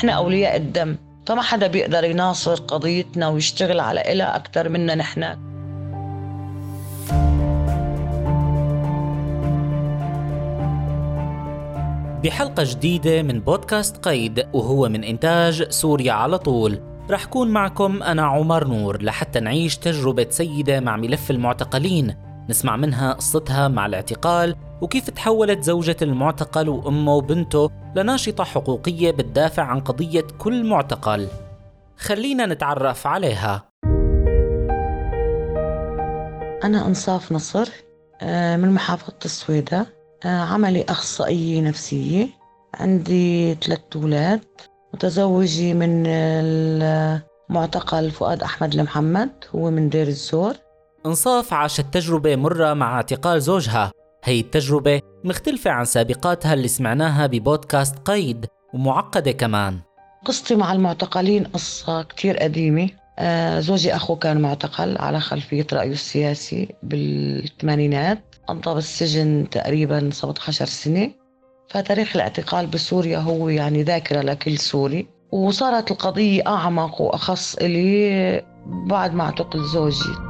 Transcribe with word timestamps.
نحن 0.00 0.08
أولياء 0.10 0.56
الدم. 0.56 0.96
فما 1.26 1.42
حدا 1.42 1.66
بيقدر 1.66 2.04
يناصر 2.04 2.54
قضيتنا 2.54 3.28
ويشتغل 3.28 3.80
على 3.80 4.12
إلها 4.12 4.36
أكثر 4.36 4.68
منا 4.68 4.94
نحن. 4.94 5.20
بحلقة 12.24 12.62
جديدة 12.66 13.22
من 13.22 13.40
بودكاست 13.40 13.96
قيد 13.96 14.46
وهو 14.52 14.88
من 14.88 15.04
إنتاج 15.04 15.70
سوريا 15.70 16.12
على 16.12 16.38
طول. 16.38 16.80
رح 17.10 17.24
كون 17.24 17.48
معكم 17.48 18.02
أنا 18.02 18.22
عمر 18.22 18.66
نور 18.66 19.02
لحتى 19.02 19.40
نعيش 19.40 19.76
تجربة 19.76 20.26
سيدة 20.30 20.80
مع 20.80 20.96
ملف 20.96 21.30
المعتقلين. 21.30 22.14
نسمع 22.48 22.76
منها 22.76 23.12
قصتها 23.12 23.68
مع 23.68 23.86
الاعتقال 23.86 24.56
وكيف 24.80 25.10
تحولت 25.10 25.64
زوجة 25.64 25.96
المعتقل 26.02 26.68
وأمه 26.68 27.14
وبنته 27.14 27.70
لناشطة 27.96 28.44
حقوقية 28.44 29.10
بتدافع 29.10 29.62
عن 29.62 29.80
قضية 29.80 30.26
كل 30.38 30.64
معتقل. 30.64 31.28
خلينا 31.96 32.46
نتعرف 32.46 33.06
عليها. 33.06 33.64
أنا 36.64 36.86
أنصاف 36.86 37.32
نصر 37.32 37.68
آه، 38.22 38.56
من 38.56 38.70
محافظة 38.74 39.14
السويدة. 39.24 39.86
آه، 40.24 40.40
عملي 40.40 40.84
أخصائية 40.88 41.60
نفسية. 41.60 42.28
عندي 42.74 43.54
ثلاثة 43.54 43.82
أولاد. 43.96 44.44
متزوجة 44.94 45.72
من 45.72 46.06
المعتقل 47.50 48.10
فؤاد 48.10 48.42
أحمد 48.42 48.74
المحمد 48.74 49.30
هو 49.54 49.70
من 49.70 49.88
دير 49.88 50.06
الزور. 50.06 50.54
إنصاف 51.06 51.52
عاشت 51.52 51.86
تجربة 51.92 52.36
مرة 52.36 52.74
مع 52.74 52.96
اعتقال 52.96 53.42
زوجها. 53.42 53.92
هي 54.24 54.40
التجربة 54.40 55.00
مختلفة 55.24 55.70
عن 55.70 55.84
سابقاتها 55.84 56.54
اللي 56.54 56.68
سمعناها 56.68 57.26
ببودكاست 57.26 57.98
قيد 57.98 58.46
ومعقدة 58.74 59.32
كمان. 59.32 59.78
قصتي 60.24 60.54
مع 60.54 60.72
المعتقلين 60.72 61.44
قصة 61.44 62.02
كتير 62.02 62.36
قديمة. 62.36 62.88
آه 63.18 63.60
زوجي 63.60 63.96
أخو 63.96 64.16
كان 64.16 64.40
معتقل 64.40 64.98
على 64.98 65.20
خلفية 65.20 65.66
رأيه 65.72 65.92
السياسي 65.92 66.68
بالثمانينات. 66.82 68.18
قضى 68.46 68.74
بالسجن 68.74 69.46
تقريبا 69.50 70.10
17 70.12 70.64
سنة. 70.64 71.10
فتاريخ 71.68 72.16
الاعتقال 72.16 72.66
بسوريا 72.66 73.18
هو 73.18 73.48
يعني 73.48 73.82
ذاكرة 73.82 74.20
لكل 74.20 74.58
سوري. 74.58 75.08
وصارت 75.32 75.90
القضية 75.90 76.42
أعمق 76.46 77.00
وأخص 77.00 77.54
إلي 77.54 78.42
بعد 78.66 79.14
ما 79.14 79.24
اعتقل 79.24 79.64
زوجي. 79.64 80.29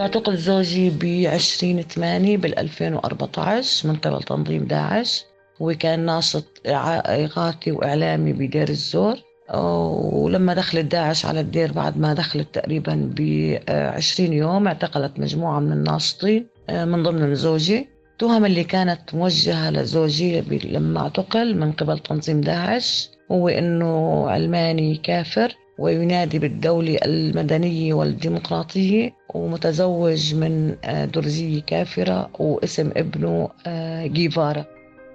اعتقل 0.00 0.36
زوجي 0.36 0.90
ب 0.90 1.26
20 1.26 1.82
8 1.82 2.36
بال 2.36 2.58
2014 2.58 3.88
من 3.88 3.96
قبل 3.96 4.22
تنظيم 4.22 4.64
داعش. 4.64 5.24
هو 5.62 5.74
كان 5.74 6.00
ناشط 6.00 6.44
إغاثي 6.66 7.72
وإعلامي 7.72 8.32
بدير 8.32 8.68
الزور. 8.68 9.16
ولما 9.54 10.54
دخلت 10.54 10.84
داعش 10.84 11.26
على 11.26 11.40
الدير 11.40 11.72
بعد 11.72 11.98
ما 11.98 12.14
دخلت 12.14 12.54
تقريبا 12.54 13.10
ب 13.16 13.20
20 13.68 14.32
يوم 14.32 14.66
اعتقلت 14.66 15.18
مجموعة 15.18 15.60
من 15.60 15.72
الناشطين 15.72 16.46
آه، 16.70 16.84
من 16.84 17.02
ضمنهم 17.02 17.34
زوجي. 17.34 17.88
التهم 18.12 18.44
اللي 18.44 18.64
كانت 18.64 19.14
موجهة 19.14 19.70
لزوجي 19.70 20.40
لما 20.64 21.00
اعتقل 21.00 21.56
من 21.56 21.72
قبل 21.72 21.98
تنظيم 21.98 22.40
داعش 22.40 23.10
هو 23.32 23.48
إنه 23.48 24.24
علماني 24.30 24.96
كافر. 24.96 25.54
وينادي 25.78 26.38
بالدولة 26.38 26.98
المدنية 27.04 27.94
والديمقراطية 27.94 29.14
ومتزوج 29.34 30.34
من 30.34 30.76
آه، 30.84 31.04
درزية 31.04 31.62
كافرة 31.62 32.30
واسم 32.38 32.90
ابنه 32.96 33.48
آه، 33.66 34.06
جيفارا 34.06 34.64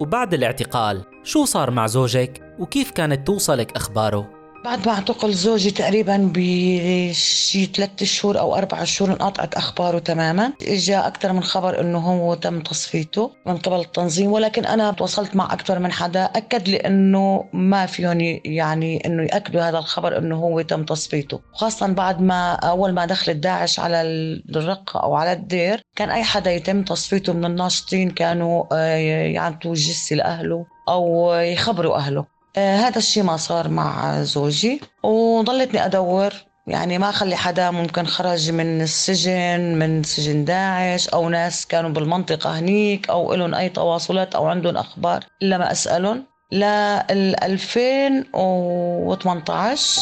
وبعد 0.00 0.34
الاعتقال 0.34 1.02
شو 1.22 1.44
صار 1.44 1.70
مع 1.70 1.86
زوجك 1.86 2.42
وكيف 2.58 2.90
كانت 2.90 3.26
توصلك 3.26 3.76
أخباره؟ 3.76 4.33
بعد 4.64 4.86
ما 4.86 4.94
اعتقل 4.94 5.32
زوجي 5.32 5.70
تقريبا 5.70 6.30
بشي 6.34 7.66
ثلاث 7.66 8.02
شهور 8.02 8.38
أو 8.38 8.56
أربع 8.56 8.84
شهور 8.84 9.10
انقطعت 9.10 9.54
أخباره 9.54 9.98
تماما. 9.98 10.52
اجى 10.62 10.96
أكثر 10.96 11.32
من 11.32 11.42
خبر 11.42 11.80
إنه 11.80 11.98
هو 11.98 12.34
تم 12.34 12.60
تصفيته 12.60 13.30
من 13.46 13.56
قبل 13.56 13.80
التنظيم 13.80 14.32
ولكن 14.32 14.64
أنا 14.64 14.92
تواصلت 14.92 15.36
مع 15.36 15.52
أكثر 15.52 15.78
من 15.78 15.92
حدا 15.92 16.24
أكد 16.24 16.68
لي 16.68 16.76
انه 16.76 17.44
ما 17.52 17.86
فيهم 17.86 18.20
يعني 18.44 19.06
إنه 19.06 19.22
يأكدوا 19.22 19.62
هذا 19.62 19.78
الخبر 19.78 20.18
إنه 20.18 20.36
هو 20.36 20.60
تم 20.60 20.84
تصفيته. 20.84 21.40
خاصه 21.52 21.86
بعد 21.86 22.20
ما 22.20 22.52
أول 22.52 22.92
ما 22.92 23.06
دخلت 23.06 23.36
داعش 23.36 23.80
على 23.80 24.02
الرقه 24.50 25.00
أو 25.00 25.14
على 25.14 25.32
الدير 25.32 25.80
كان 25.96 26.10
أي 26.10 26.22
حدا 26.22 26.52
يتم 26.52 26.82
تصفيته 26.82 27.32
من 27.32 27.44
الناشطين 27.44 28.10
كانوا 28.10 28.64
آه، 28.72 28.96
يعطوا 29.26 29.74
جثة 29.74 30.16
لأهله 30.16 30.66
أو 30.88 31.32
يخبروا 31.34 31.96
أهله. 31.96 32.33
هذا 32.56 32.98
الشيء 32.98 33.22
ما 33.22 33.36
صار 33.36 33.68
مع 33.68 34.22
زوجي 34.22 34.80
وضلتني 35.02 35.86
أدور 35.86 36.32
يعني 36.66 36.98
ما 36.98 37.10
خلي 37.10 37.36
حدا 37.36 37.70
ممكن 37.70 38.06
خرج 38.06 38.50
من 38.50 38.80
السجن 38.80 39.78
من 39.78 40.02
سجن 40.02 40.44
داعش 40.44 41.08
أو 41.08 41.28
ناس 41.28 41.66
كانوا 41.66 41.90
بالمنطقة 41.90 42.58
هنيك 42.58 43.10
أو 43.10 43.34
لهم 43.34 43.54
أي 43.54 43.68
تواصلات 43.68 44.34
أو 44.34 44.46
عندهم 44.46 44.76
أخبار 44.76 45.24
إلا 45.42 45.58
ما 45.58 45.72
أسألهم 45.72 46.24
لل 46.52 47.36
2018 47.42 50.00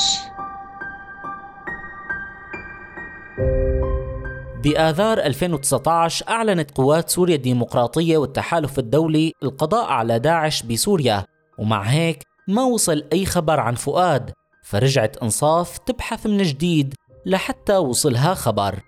بآذار 4.64 5.18
2019 5.18 6.28
أعلنت 6.28 6.70
قوات 6.70 7.10
سوريا 7.10 7.36
الديمقراطية 7.36 8.16
والتحالف 8.16 8.78
الدولي 8.78 9.32
القضاء 9.42 9.84
على 9.84 10.18
داعش 10.18 10.62
بسوريا 10.62 11.24
ومع 11.58 11.82
هيك 11.82 12.31
ما 12.48 12.62
وصل 12.62 13.04
أي 13.12 13.26
خبر 13.26 13.60
عن 13.60 13.74
فؤاد 13.74 14.30
فرجعت 14.64 15.16
إنصاف 15.16 15.78
تبحث 15.78 16.26
من 16.26 16.42
جديد 16.42 16.94
لحتى 17.26 17.76
وصلها 17.76 18.34
خبر. 18.34 18.80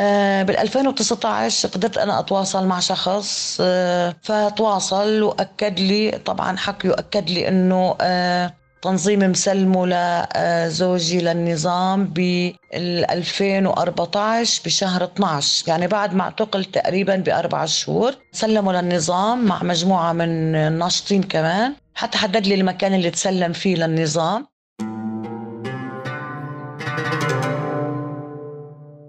آه، 0.00 0.42
بال 0.42 0.56
2019 0.58 1.68
قدرت 1.68 1.98
أنا 1.98 2.20
أتواصل 2.20 2.66
مع 2.66 2.80
شخص 2.80 3.58
آه، 3.60 4.16
فتواصل 4.22 5.22
وأكد 5.22 5.80
لي 5.80 6.10
طبعا 6.10 6.56
حكي 6.56 6.88
واكد 6.88 7.30
لي 7.30 7.48
إنه 7.48 7.96
آه، 8.00 8.54
تنظيم 8.82 9.18
مسلمه 9.30 9.86
لزوجي 9.86 11.20
للنظام 11.20 12.04
ب 12.14 12.50
2014 12.74 14.62
بشهر 14.64 15.04
12 15.04 15.68
يعني 15.68 15.86
بعد 15.86 16.14
ما 16.14 16.22
اعتقل 16.22 16.64
تقريبا 16.64 17.16
بأربع 17.16 17.66
شهور 17.66 18.14
سلموا 18.32 18.72
للنظام 18.72 19.44
مع 19.44 19.62
مجموعة 19.62 20.12
من 20.12 20.54
الناشطين 20.54 21.22
كمان. 21.22 21.74
حتى 21.94 22.18
حدد 22.18 22.46
لي 22.46 22.54
المكان 22.54 22.94
اللي 22.94 23.10
تسلم 23.10 23.52
فيه 23.52 23.76
للنظام. 23.76 24.46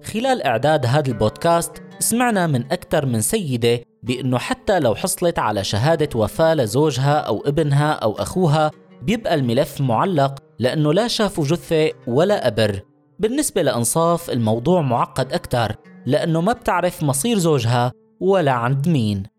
خلال 0.04 0.44
إعداد 0.44 0.86
هذا 0.86 1.08
البودكاست 1.08 1.72
سمعنا 2.00 2.48
من 2.48 2.72
أكثر 2.72 3.06
من 3.06 3.22
سيدة 3.22 3.80
بأنه 4.04 4.38
حتى 4.38 4.80
لو 4.80 4.96
حصلت 4.96 5.40
على 5.40 5.64
شهادة 5.64 6.20
وفاة 6.20 6.54
لزوجها 6.54 7.14
أو 7.14 7.44
ابنها 7.46 7.92
أو 7.92 8.12
أخوها 8.14 8.72
بيبقى 9.02 9.36
الملف 9.36 9.82
معلق 9.82 10.40
لأنه 10.60 10.94
لا 10.94 11.08
شافوا 11.08 11.44
جثة 11.44 11.92
ولا 12.08 12.46
قبر 12.46 12.82
بالنسبة 13.20 13.62
لإنصاف 13.62 14.30
الموضوع 14.30 14.82
معقد 14.82 15.34
أكثر 15.34 15.76
لأنه 16.06 16.42
ما 16.42 16.54
بتعرف 16.54 17.04
مصير 17.04 17.38
زوجها 17.38 17.92
ولا 18.20 18.52
عند 18.52 18.90
مين. 18.90 19.31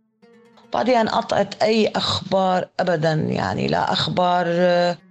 بعدين 0.73 1.09
قطعت 1.09 1.63
أي 1.63 1.89
أخبار 1.89 2.69
أبدا. 2.81 3.13
يعني 3.13 3.67
لا 3.67 3.93
أخبار 3.93 4.47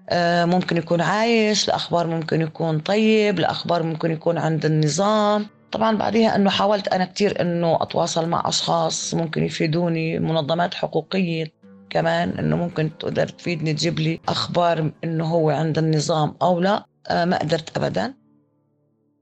آه، 0.10 0.46
ممكن 0.46 0.78
يكون 0.78 1.02
عايش 1.02 1.68
لأخبار 1.68 2.08
ممكن 2.08 2.42
يكون 2.42 2.80
طيب 2.80 3.40
لأخبار 3.40 3.84
ممكن 3.84 4.12
يكون 4.12 4.38
عند 4.38 4.66
النظام. 4.66 5.46
طبعا 5.72 5.98
بعدها 5.98 6.36
إنه 6.36 6.50
حاولت 6.50 6.88
أنا 6.88 7.06
كثير 7.06 7.42
إنه 7.42 7.78
أتواصل 7.82 8.30
مع 8.30 8.44
أشخاص 8.46 9.14
ممكن 9.14 9.44
يفيدوني 9.44 10.20
منظمات 10.20 10.74
حقوقية 10.74 11.54
كمان 11.90 12.30
إنه 12.30 12.56
ممكن 12.56 12.98
تقدر 13.00 13.28
تفيدني 13.28 13.74
تجيب 13.74 14.00
لي 14.00 14.20
أخبار 14.28 14.92
إنه 15.04 15.26
هو 15.26 15.50
عند 15.50 15.78
النظام 15.78 16.36
أو 16.42 16.60
لا. 16.60 16.86
آه، 17.08 17.26
ما 17.26 17.38
قدرت 17.38 17.78
ابدا. 17.78 18.14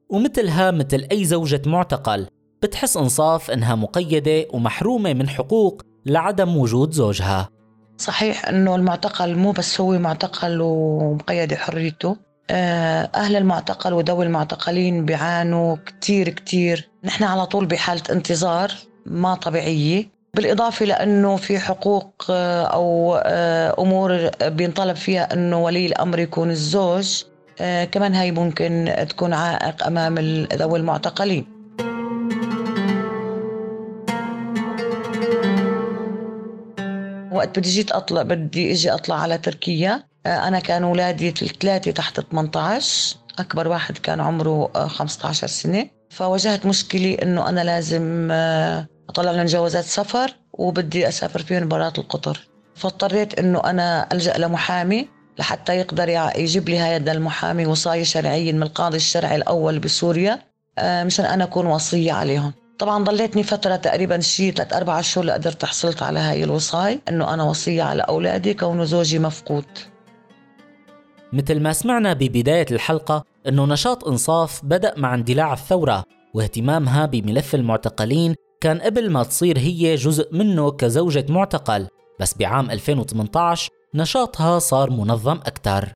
ومثلها 0.09 0.71
مثل 0.71 1.07
أي 1.11 1.25
زوجة 1.25 1.61
معتقل 1.65 2.27
بتحس 2.63 2.97
إنصاف 2.97 3.51
إنها 3.51 3.75
مقيدة 3.75 4.45
ومحرومة 4.53 5.13
من 5.13 5.29
حقوق 5.29 5.81
لعدم 6.05 6.57
وجود 6.57 6.91
زوجها. 6.91 7.49
صحيح 7.97 8.47
إنه 8.49 8.75
المعتقل 8.75 9.35
مو 9.35 9.51
بس 9.51 9.81
هو 9.81 9.99
معتقل 9.99 10.61
ومقيد 10.61 11.53
حريته. 11.53 12.17
آه، 12.51 13.09
أهل 13.15 13.35
المعتقل 13.35 13.93
وذوي 13.93 14.25
المعتقلين 14.25 15.05
بيعانوا 15.05 15.75
كتير 15.85 16.29
كتير. 16.29 16.89
نحن 17.03 17.23
على 17.23 17.45
طول 17.45 17.65
بحالة 17.65 18.01
انتظار 18.11 18.71
ما 19.05 19.35
طبيعية. 19.35 20.09
بالإضافة 20.35 20.85
لأنه 20.85 21.35
في 21.35 21.59
حقوق 21.59 22.25
آه، 22.29 22.63
أو 22.63 23.15
آه، 23.25 23.75
أمور 23.79 24.29
بينطلب 24.43 24.95
فيها 24.95 25.33
أنه 25.33 25.63
ولي 25.63 25.85
الأمر 25.85 26.19
يكون 26.19 26.51
الزوج. 26.51 27.23
كمان 27.91 28.15
هاي 28.15 28.31
ممكن 28.31 28.95
تكون 29.09 29.33
عائق 29.33 29.87
أمام 29.87 30.19
ذوي 30.53 30.79
المعتقلين. 30.79 31.58
وقت 37.39 37.59
بدي 37.59 37.69
جيت 37.69 37.91
أطلع 37.91 38.21
بدي 38.21 38.71
إجي 38.71 38.91
أطلع 38.93 39.15
على 39.15 39.37
تركيا. 39.37 40.03
آه، 40.25 40.47
أنا 40.47 40.59
كان 40.59 40.83
اولادي 40.83 41.29
الثلاثه 41.29 41.91
تحت 41.91 42.19
18 42.19 43.15
أكبر 43.39 43.67
واحد 43.67 43.97
كان 43.97 44.19
عمره 44.19 44.87
15 44.87 45.47
سنة. 45.47 45.89
فواجهت 46.09 46.65
مشكلة 46.65 47.17
إنه 47.23 47.49
أنا 47.49 47.61
لازم 47.61 48.27
أطلع 49.09 49.31
لهم 49.31 49.45
جوازات 49.45 49.85
سفر 49.85 50.35
وبدي 50.53 51.07
أسافر 51.07 51.39
فيهم 51.39 51.67
برات 51.67 51.99
القطر. 51.99 52.47
فاضطريت 52.75 53.39
إنه 53.39 53.59
أنا 53.59 54.07
ألجأ 54.13 54.37
لمحامي 54.37 55.07
لحتى 55.39 55.75
يقدر 55.75 56.09
يجيب 56.37 56.69
لي 56.69 56.79
هذا 56.79 57.11
المحامي 57.11 57.65
وصاية 57.65 58.03
شرعية 58.03 58.53
من 58.53 58.63
القاضي 58.63 58.97
الشرعي 58.97 59.35
الأول 59.35 59.79
بسوريا 59.79 60.39
آه، 60.77 61.03
مشان 61.03 61.25
أنا 61.25 61.43
أكون 61.43 61.65
وصية 61.65 62.13
عليهم. 62.13 62.53
طبعا 62.79 63.03
ضليتني 63.03 63.43
فترة 63.43 63.75
تقريبا 63.75 64.19
شيء 64.19 64.53
ثلاث 64.53 64.73
أربع 64.73 65.01
شهور 65.01 65.25
لقدرت 65.25 65.65
حصلت 65.65 66.03
على 66.03 66.19
هاي 66.19 66.43
الوصاية 66.43 67.01
إنه 67.09 67.33
أنا 67.33 67.43
وصية 67.43 67.83
على 67.83 68.01
أولادي 68.01 68.53
كونه 68.53 68.83
زوجي 68.83 69.19
مفقود. 69.19 69.65
مثل 71.33 71.59
ما 71.59 71.73
سمعنا 71.73 72.13
ببداية 72.13 72.65
الحلقة 72.71 73.23
إنه 73.47 73.65
نشاط 73.65 74.07
إنصاف 74.07 74.65
بدأ 74.65 74.93
مع 74.97 75.15
اندلاع 75.15 75.53
الثورة 75.53 76.03
واهتمامها 76.33 77.05
بملف 77.05 77.55
المعتقلين 77.55 78.35
كان 78.61 78.79
قبل 78.79 79.09
ما 79.09 79.23
تصير 79.23 79.57
هي 79.57 79.95
جزء 79.95 80.35
منه 80.35 80.71
كزوجة 80.71 81.25
معتقل 81.29 81.87
بس 82.19 82.37
بعام 82.37 82.71
2018 82.71 83.69
نشاطها 83.95 84.59
صار 84.59 84.89
منظم 84.89 85.37
أكثر 85.37 85.93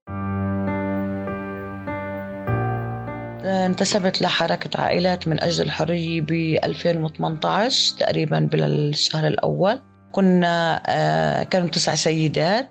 انتسبت 3.44 4.22
لحركة 4.22 4.82
عائلات 4.82 5.28
من 5.28 5.44
أجل 5.44 5.66
الحرية 5.66 6.22
ب 6.22 6.32
2018 6.64 7.98
تقريبا 8.00 8.40
بالشهر 8.40 9.28
الأول. 9.28 9.80
كنا 10.12 10.84
آه، 10.88 11.44
كانوا 11.44 11.68
تسع 11.68 11.96
سيدات. 11.96 12.70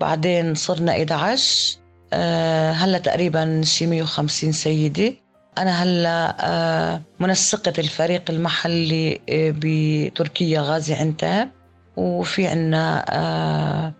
بعدين 0.00 0.54
صرنا 0.54 0.92
11 0.92 1.78
آه، 2.12 2.72
هلا 2.72 2.98
تقريبا 2.98 3.60
شي 3.64 3.86
150 3.86 4.52
سيدة. 4.52 5.14
أنا 5.58 5.82
هلا 5.82 6.36
آه، 6.40 7.02
منسقة 7.20 7.72
الفريق 7.78 8.30
المحلي 8.30 9.20
بتركيا 9.30 10.60
غازي 10.60 10.94
عنتاب. 10.94 11.48
وفي 11.96 12.46
عنا 12.46 13.94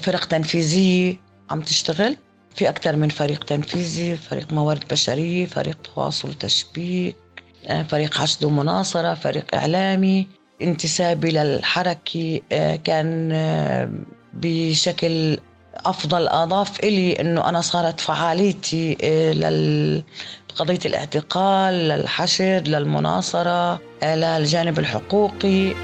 فرق 0.00 0.24
تنفيذية 0.24 1.16
عم 1.50 1.60
تشتغل. 1.60 2.16
في 2.54 2.68
أكثر 2.68 2.96
من 2.96 3.08
فريق 3.08 3.44
تنفيذي 3.44 4.16
فريق 4.16 4.52
موارد 4.52 4.84
بشرية 4.90 5.46
فريق 5.46 5.78
تواصل 5.94 6.28
وتشبيك 6.28 7.16
آه، 7.66 7.82
فريق 7.82 8.14
حشد 8.14 8.44
ومناصرة 8.44 9.14
فريق 9.14 9.54
إعلامي. 9.54 10.26
انتسابي 10.62 11.30
للحركة 11.30 12.40
آه، 12.52 12.76
كان 12.76 13.28
بشكل 14.32 15.38
أفضل 15.76 16.28
أضاف 16.28 16.80
إلي 16.80 17.20
أنه 17.20 17.48
أنا 17.48 17.60
صارت 17.60 18.00
فعاليتي 18.00 18.94
لقضية 20.50 20.78
الاعتقال 20.86 21.74
للحشد 21.74 22.68
للمناصرة 22.68 23.80
للجانب 24.02 24.78
الحقوقي. 24.78 25.74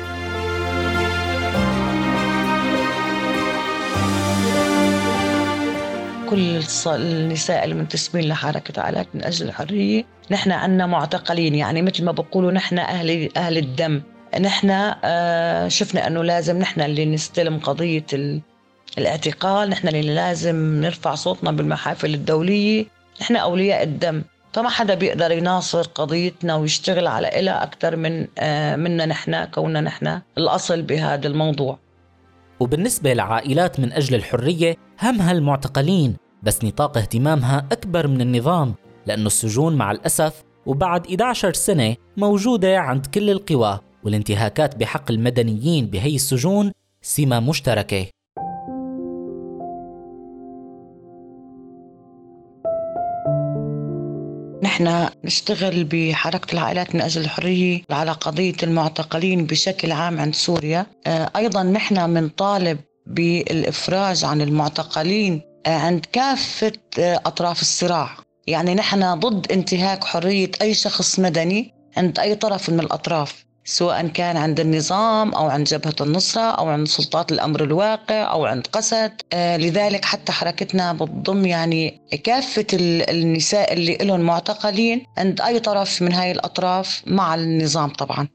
كل 6.31 6.63
النساء 6.87 7.65
المنتسبين 7.65 8.29
لحركة 8.29 8.83
عائلات 8.83 9.07
من 9.15 9.25
أجل 9.25 9.49
الحرية. 9.49 10.05
نحن 10.31 10.53
عنا 10.53 10.87
معتقلين 10.87 11.55
يعني 11.55 11.83
مثل 11.83 12.05
ما 12.05 12.13
بقولوا 12.13 12.53
نحن 12.53 12.79
أهل 12.79 13.29
أهل 13.37 13.59
الدم. 13.59 14.03
نحن 14.41 14.71
آه، 15.05 15.69
شفنا 15.69 16.07
أنه 16.07 16.25
لازم 16.25 16.59
نحن 16.59 16.81
اللي 16.81 17.07
نستلم 17.07 17.59
قضية 17.59 18.07
الاعتقال 18.99 19.71
نحن 19.71 19.89
اللي 19.89 20.15
لازم 20.15 20.81
نرفع 20.81 21.15
صوتنا 21.15 21.53
بالمحافل 21.53 22.15
الدولية. 22.15 22.87
نحن 23.21 23.37
أولياء 23.37 23.83
الدم. 23.83 24.23
فما 24.53 24.69
حدا 24.69 24.95
بيقدر 24.95 25.33
يناصر 25.33 25.83
قضيتنا 25.83 26.55
ويشتغل 26.55 27.07
على 27.07 27.41
إلها 27.41 27.63
أكثر 27.63 27.97
من 27.97 28.27
آه، 28.39 28.77
منا 28.77 29.07
نحن 29.07 29.45
كوننا 29.45 29.81
نحن 29.81 30.21
الأصل 30.39 30.83
بهذا 30.83 31.29
الموضوع. 31.29 31.79
وبالنسبة 32.61 33.13
لعائلات 33.13 33.81
من 33.81 33.93
أجل 33.93 34.15
الحرية 34.15 34.77
همها 35.03 35.33
المعتقلين 35.33 36.17
بس 36.43 36.65
نطاق 36.65 36.99
اهتمامها 36.99 37.67
أكبر 37.73 38.07
من 38.07 38.21
النظام 38.21 38.75
لأنه 39.07 39.27
السجون 39.27 39.77
مع 39.77 39.91
الأسف 39.91 40.45
وبعد 40.67 41.07
11 41.07 41.53
سنة 41.53 41.97
موجودة 42.17 42.79
عند 42.79 43.07
كل 43.07 43.31
القوى 43.31 43.81
والانتهاكات 44.05 44.77
بحق 44.77 45.11
المدنيين 45.11 45.87
بهي 45.87 46.15
السجون 46.15 46.73
سمة 47.03 47.41
مشتركة. 47.41 48.07
نحن 54.81 55.09
نشتغل 55.25 55.85
بحركة 55.85 56.53
العائلات 56.53 56.95
من 56.95 57.01
أجل 57.01 57.21
الحرية 57.21 57.83
على 57.91 58.13
قضية 58.13 58.55
المعتقلين 58.63 59.47
بشكل 59.47 59.93
عام 59.93 60.21
عند 60.21 60.35
سوريا. 60.35 60.87
آه، 61.07 61.31
أيضا 61.37 61.63
نحن 61.63 62.15
بنطالب 62.15 62.79
بالإفراج 63.07 64.25
عن 64.25 64.41
المعتقلين 64.41 65.41
آه، 65.67 65.79
عند 65.79 66.07
كافة 66.13 66.73
آه، 66.99 67.21
أطراف 67.27 67.61
الصراع. 67.61 68.11
يعني 68.47 68.75
نحن 68.75 69.15
ضد 69.15 69.53
انتهاك 69.53 70.05
حرية 70.05 70.51
أي 70.63 70.75
شخص 70.75 71.19
مدني 71.19 71.75
عند 71.97 72.19
أي 72.19 72.35
طرف 72.35 72.71
من 72.71 72.81
الأطراف. 72.81 73.45
سواء 73.65 74.07
كان 74.07 74.37
عند 74.37 74.61
النظام 74.61 75.35
أو 75.35 75.49
عند 75.49 75.67
جبهة 75.67 75.95
النصرة 76.01 76.43
أو 76.43 76.69
عند 76.69 76.89
سلطات 76.89 77.33
الأمر 77.33 77.65
الواقع 77.65 78.33
أو 78.33 78.45
عند 78.45 78.67
قسد. 78.67 79.13
آه 79.33 79.57
لذلك 79.57 80.05
حتى 80.05 80.33
حركتنا 80.33 80.93
بتضم 80.93 81.47
يعني 81.47 82.01
كافة 82.25 82.67
النساء 82.75 83.73
اللي 83.73 83.97
لهم 83.97 84.21
معتقلين 84.21 85.05
عند 85.19 85.41
أي 85.41 85.61
طرف 85.61 86.03
من 86.03 86.13
هاي 86.13 86.33
الأطراف 86.33 87.03
مع 87.07 87.35
النظام 87.35 87.89
طبعاً. 87.89 88.29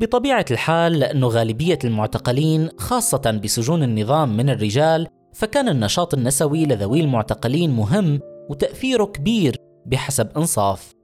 بطبيعة 0.00 0.44
الحال 0.50 0.98
لأنه 0.98 1.26
غالبية 1.26 1.78
المعتقلين 1.84 2.68
خاصة 2.78 3.40
بسجون 3.44 3.82
النظام 3.82 4.36
من 4.36 4.50
الرجال 4.50 5.06
فكان 5.34 5.68
النشاط 5.68 6.14
النسوي 6.14 6.66
لذوي 6.66 7.00
المعتقلين 7.00 7.70
مهم 7.70 8.20
وتأثيره 8.50 9.04
كبير 9.04 9.56
بحسب 9.86 10.28
إنصاف. 10.36 10.97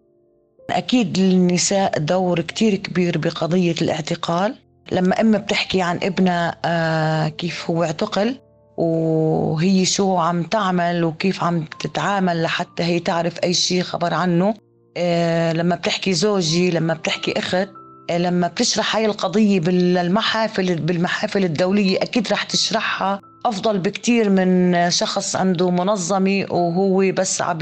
أكيد 0.70 1.18
للنساء 1.18 1.98
دور 1.98 2.40
كتير 2.40 2.74
كبير 2.74 3.18
بقضية 3.18 3.74
الاعتقال. 3.82 4.54
لما 4.92 5.20
أم 5.20 5.38
بتحكي 5.38 5.82
عن 5.82 5.98
ابنها 6.02 6.56
آه 6.64 7.28
كيف 7.28 7.70
هو 7.70 7.84
اعتقل 7.84 8.40
وهي 8.76 9.84
شو 9.84 10.16
عم 10.16 10.42
تعمل 10.42 11.04
وكيف 11.04 11.44
عم 11.44 11.64
تتعامل 11.80 12.42
لحتى 12.42 12.82
هي 12.82 13.00
تعرف 13.00 13.38
أي 13.44 13.54
شيء 13.54 13.82
خبر 13.82 14.14
عنه. 14.14 14.54
آه 14.96 15.52
لما 15.52 15.76
بتحكي 15.76 16.12
زوجي 16.12 16.70
لما 16.70 16.94
بتحكي 16.94 17.38
أخت 17.38 17.68
آه 18.10 18.18
لما 18.18 18.48
بتشرح 18.48 18.96
هاي 18.96 19.06
القضية 19.06 19.60
بالمحافل 19.60 20.74
بالمحافل 20.76 21.44
الدولية 21.44 22.02
أكيد 22.02 22.28
رح 22.32 22.42
تشرحها. 22.42 23.20
أفضل 23.46 23.78
بكتير 23.78 24.30
من 24.30 24.74
شخص 24.90 25.36
عنده 25.36 25.70
منظمة 25.70 26.46
وهو 26.50 27.12
بس 27.12 27.42
عم 27.42 27.58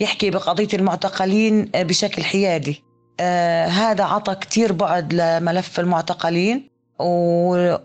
يحكي 0.00 0.30
بقضية 0.30 0.68
المعتقلين 0.74 1.64
بشكل 1.74 2.22
حيادي. 2.24 2.84
آه 3.20 3.66
هذا 3.66 4.04
عطى 4.04 4.34
كتير 4.34 4.72
بعد 4.72 5.14
لملف 5.14 5.80
المعتقلين 5.80 6.70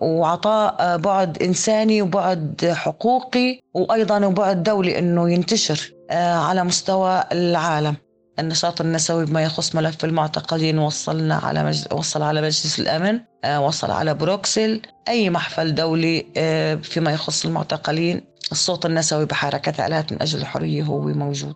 وعطاء 0.02 0.98
بعد 0.98 1.44
إنساني 1.44 2.02
وبعد 2.02 2.72
حقوقي 2.76 3.60
وأيضا 3.74 4.20
بعد 4.28 4.64
دولي 4.64 5.00
أنه 5.00 5.30
ينتشر 5.32 5.92
آه 6.12 6.36
على 6.36 6.64
مستوى 6.64 7.24
العالم. 7.32 7.96
النشاط 8.40 8.82
النسوي 8.82 9.26
بما 9.26 9.44
يخص 9.44 9.76
ملف 9.76 10.06
المعتقلين 10.06 10.80
وصلنا 10.80 11.36
على 11.36 11.64
مج... 11.64 11.84
وصل 11.92 12.22
على 12.22 12.42
مجلس 12.42 12.80
الأمن 12.80 13.20
آه، 13.44 13.62
وصل 13.62 13.92
على 13.92 14.14
بروكسل 14.14 14.82
أي 15.08 15.30
محفل 15.30 15.76
دولي 15.76 16.26
آه، 16.38 16.76
فيما 16.76 17.12
يخص 17.12 17.46
المعتقلين. 17.46 18.22
الصوت 18.52 18.86
النسوي 18.86 19.26
بحركة 19.26 19.86
آلات 19.86 20.14
من 20.14 20.22
أجل 20.22 20.40
الحرية 20.40 20.84
هو 20.84 21.02
موجود. 21.02 21.56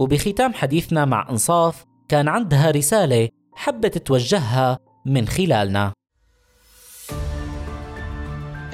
وبختام 0.00 0.54
حديثنا 0.54 1.04
مع 1.04 1.30
إنصاف 1.30 1.84
كان 2.08 2.28
عندها 2.28 2.70
رسالة 2.70 3.28
حبت 3.54 3.98
توجهها 3.98 4.78
من 5.06 5.28
خلالنا. 5.28 5.92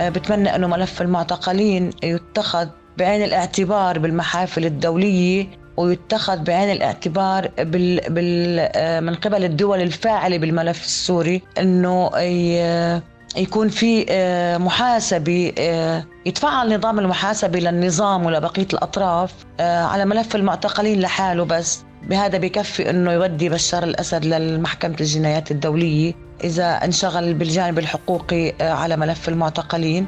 آه، 0.01 0.09
بتمنى 0.09 0.57
أنه 0.57 0.67
ملف 0.67 1.03
المعتقلين 1.03 1.91
يتخذ 2.03 2.69
بعين 2.99 3.23
الاعتبار 3.23 3.99
بالمحافل 3.99 4.65
الدولية 4.65 5.62
ويتخذ 5.77 6.39
بعين 6.39 6.71
الاعتبار 6.71 7.51
بال 7.59 8.01
بال 8.09 8.59
آه، 8.75 9.01
من 9.01 9.15
قبل 9.15 9.45
الدول 9.45 9.81
الفاعلة 9.81 10.39
بالملف 10.39 10.85
السوري 10.85 11.43
إنه 11.59 12.11
يكون 13.37 13.69
في 13.69 14.07
آه، 14.11 14.59
محاسبة 14.59 15.53
آه، 15.59 16.05
يتفعل 16.27 16.77
نظام 16.77 16.99
المحاسبة 16.99 17.59
للنظام 17.59 18.27
ولبقيه 18.27 18.67
الأطراف 18.73 19.35
على 19.61 20.05
ملف 20.05 20.37
المعتقلين 20.37 21.01
لحاله 21.01 21.45
بس. 21.45 21.85
بهذا 22.03 22.39
بكفي 22.39 22.91
إنه 22.91 23.13
يودي 23.13 23.49
بشار 23.49 23.83
الأسد 23.85 24.25
للمحكمة 24.25 24.97
الجنايات 25.01 25.51
الدولية 25.51 26.15
إذا 26.45 26.85
انشغل 26.85 27.35
بالجانب 27.35 27.79
الحقوقي 27.79 28.55
على 28.61 28.97
ملف 28.97 29.29
المعتقلين. 29.29 30.07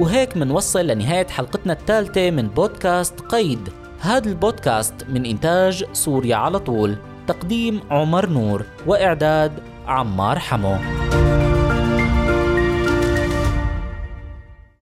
وهيك 0.00 0.36
منوصل 0.36 0.86
لنهاية 0.86 1.26
حلقتنا 1.26 1.72
الثالثة 1.72 2.30
من 2.30 2.48
بودكاست 2.48 3.20
قيد. 3.20 3.68
هذا 4.00 4.28
البودكاست 4.28 4.94
من 5.08 5.26
إنتاج 5.26 5.84
سوريا 5.92 6.36
على 6.36 6.58
طول. 6.58 6.96
تقديم 7.26 7.80
عمر 7.90 8.28
نور 8.28 8.64
وإعداد 8.86 9.52
عمار 9.86 10.38
حمو. 10.38 10.76